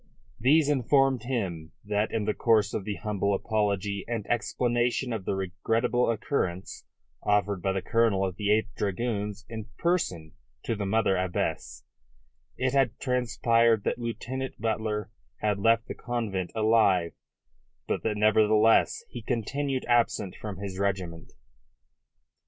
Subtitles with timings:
[0.39, 5.35] These informed him that in the course of the humble apology and explanation of the
[5.35, 6.85] regrettable occurrence
[7.21, 10.31] offered by the Colonel of the 8th Dragoons in person
[10.63, 11.83] to the Mother Abbess,
[12.57, 17.11] it had transpired that Lieutenant Butler had left the convent alive,
[17.87, 21.33] but that nevertheless he continued absent from his regiment.